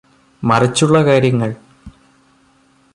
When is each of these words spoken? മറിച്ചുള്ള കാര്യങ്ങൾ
മറിച്ചുള്ള 0.43 1.03
കാര്യങ്ങൾ 1.03 1.49